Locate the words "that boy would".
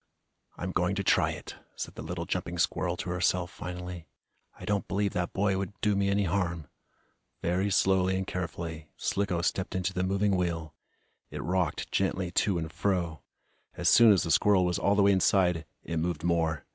5.13-5.79